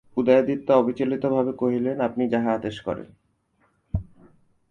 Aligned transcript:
উদয়াদিত্য 0.17 0.67
অবিচলিত 0.71 1.23
ভাবে 1.25 1.51
কহিলেন, 1.53 1.97
আপনি 2.01 2.23
যাহা 2.29 2.49
আদেশ 2.53 2.75
করেন। 2.81 3.09